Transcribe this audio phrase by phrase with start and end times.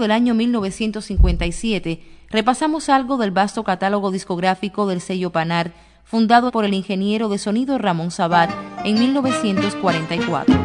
[0.00, 5.72] Del año 1957, repasamos algo del vasto catálogo discográfico del sello Panar,
[6.02, 8.50] fundado por el ingeniero de sonido Ramón Sabat
[8.84, 10.58] en 1944.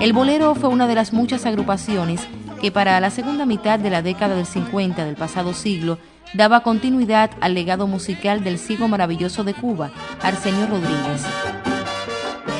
[0.00, 2.26] El bolero fue una de las muchas agrupaciones
[2.60, 5.98] que para la segunda mitad de la década del 50 del pasado siglo
[6.34, 9.90] daba continuidad al legado musical del ciego maravilloso de Cuba,
[10.22, 11.75] Arsenio Rodríguez.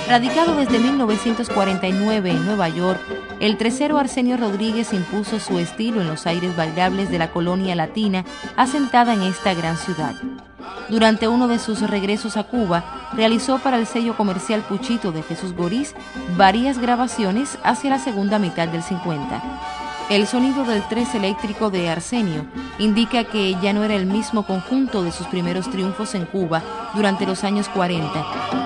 [0.09, 3.01] Radicado desde 1949 en Nueva York,
[3.41, 8.25] el tercero Arsenio Rodríguez impuso su estilo en los aires bailables de la colonia latina
[8.57, 10.15] asentada en esta gran ciudad.
[10.89, 15.55] Durante uno de sus regresos a Cuba, realizó para el sello comercial Puchito de Jesús
[15.55, 15.95] Goriz
[16.37, 19.43] varias grabaciones hacia la segunda mitad del 50.
[20.09, 22.47] El sonido del tres eléctrico de Arsenio
[22.79, 26.63] indica que ya no era el mismo conjunto de sus primeros triunfos en Cuba
[26.95, 28.66] durante los años 40.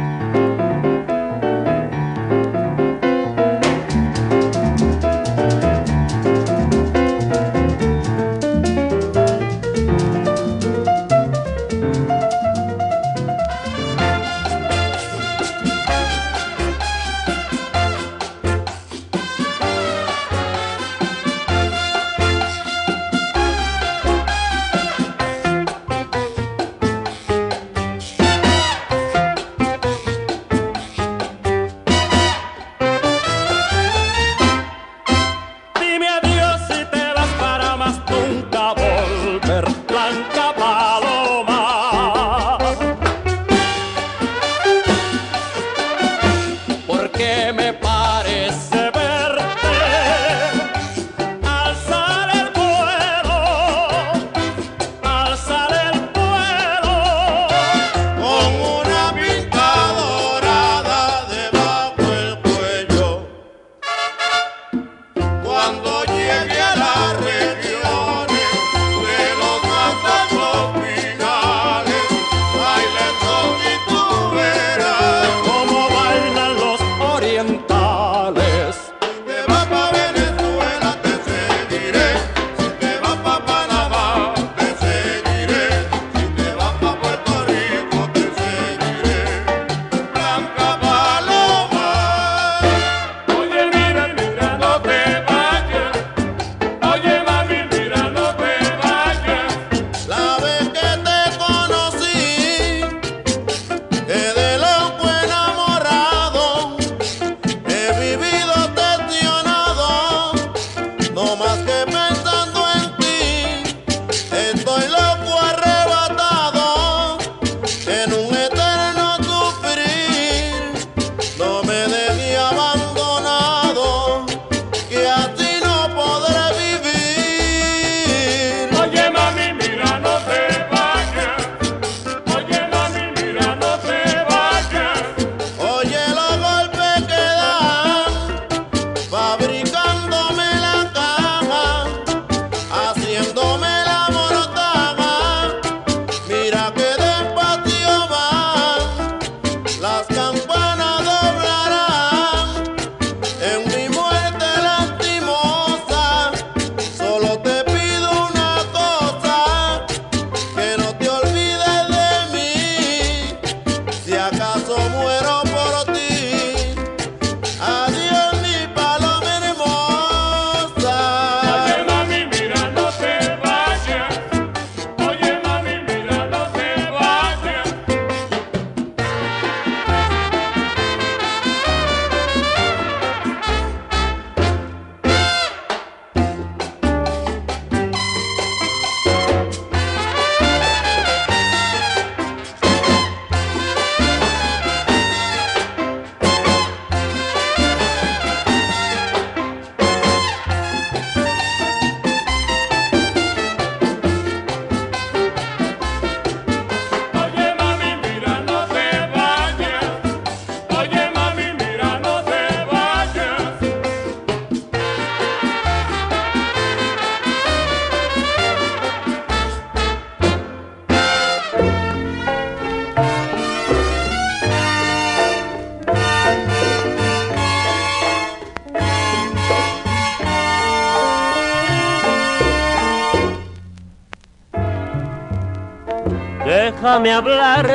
[236.91, 237.67] Déjame hablar,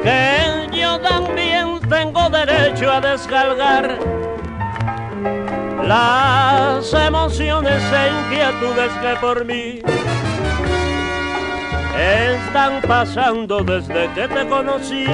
[0.00, 3.98] que yo también tengo derecho a descargar
[5.82, 9.82] las emociones e inquietudes que por mí
[11.98, 15.06] están pasando desde que te conocí.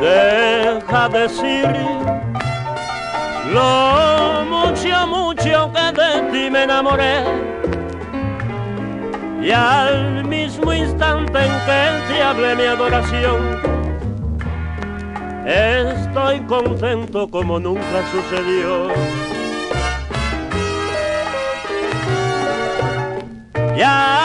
[0.00, 1.68] Deja decir
[3.52, 7.24] lo mucho, mucho que de ti me enamoré.
[9.42, 13.58] Y al mismo instante en que te hablé mi adoración,
[15.46, 18.88] estoy contento como nunca sucedió.
[23.76, 24.19] Ya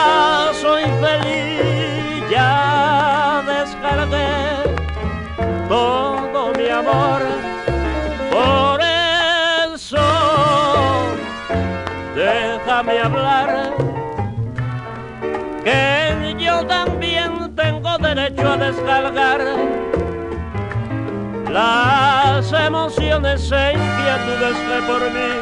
[21.56, 25.32] las emociones e inquietudes que por mí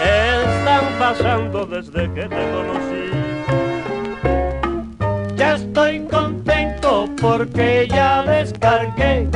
[0.00, 3.06] están pasando desde que te conocí.
[5.34, 9.26] Ya estoy contento porque ya descargué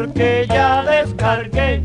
[0.00, 1.82] porque ya descargué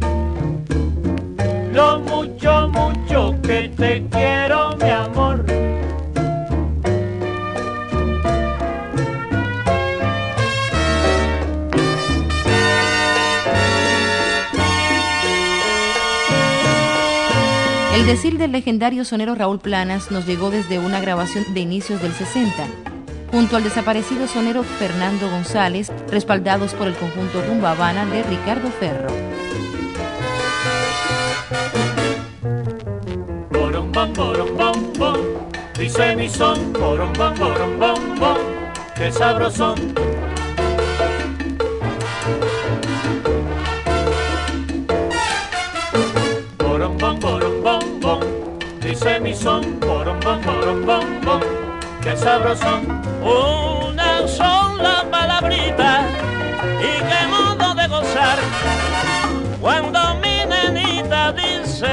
[1.74, 5.45] lo mucho, mucho que te quiero, mi amor.
[17.93, 22.13] El decir del legendario sonero Raúl Planas nos llegó desde una grabación de inicios del
[22.13, 22.65] 60,
[23.36, 29.10] junto al desaparecido sonero Fernando González, respaldados por el conjunto Rumba Habana de Ricardo Ferro.
[35.77, 38.38] Dice mi son, borom bom, borom bom, bom,
[38.96, 39.75] qué sabrosón.
[46.58, 48.20] Borom bom, borom bom, bom,
[48.80, 51.54] dice mi son, borom bom, borom bom, bom,
[52.15, 53.01] qué sabrosón.
[53.22, 56.07] Una sola palabrita
[56.79, 58.38] y qué modo de gozar
[59.60, 61.88] cuando mi nenita dice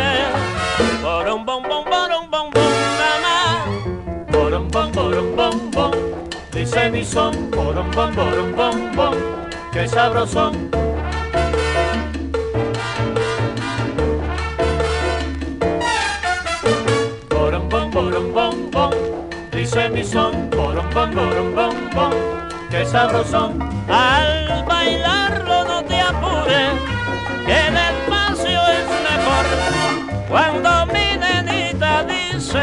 [1.02, 3.64] un bom bom un bom bom mamá
[4.31, 5.93] Borom bom, borom bom, bom,
[6.52, 9.14] dice mi son, borom bom, borom bom, bom,
[9.73, 10.71] qué sabrosón.
[19.73, 22.12] Dice mi son, borom bom, borom bom, bom,
[22.71, 23.59] qué sabrosón.
[23.88, 26.73] al bailarlo no te apures
[27.47, 29.47] que despacio es mejor
[30.29, 32.61] cuando mi nenita dice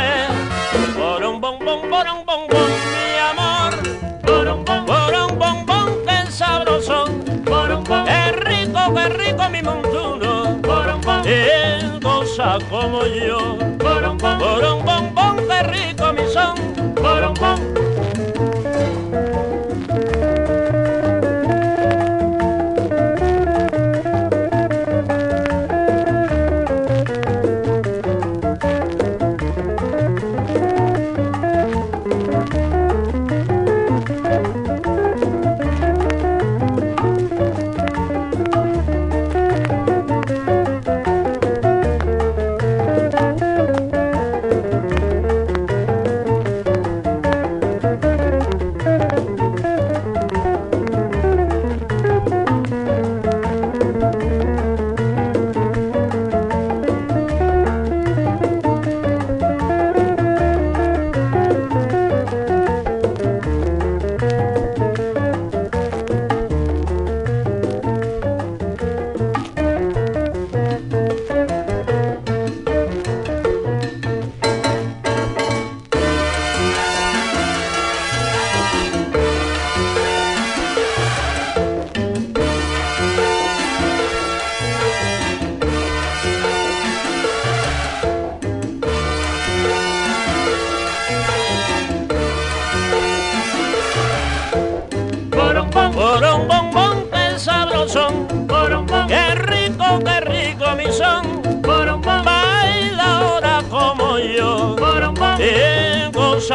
[1.25, 3.73] un bom bom un bom bom mi amor
[4.21, 10.59] Borom bom, un bom bom que sabrosón borom bom, Qué rico, qué rico mi montuno,
[10.61, 13.58] borom bom, él goza como yo.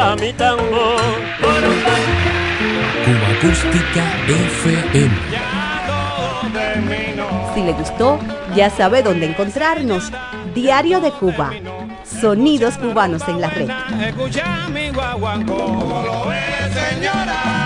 [0.05, 1.01] Goza mi tambor.
[3.05, 5.11] Cuba Acústica FM.
[7.53, 8.19] Si le gustó,
[8.55, 10.11] ya sabe dónde encontrarnos.
[10.53, 11.51] Diario de Cuba.
[12.03, 13.69] Sonidos cubanos en la red.
[14.07, 15.57] Escucha mi guaguancó.
[15.57, 16.41] Como lo ve,
[16.73, 17.64] señora,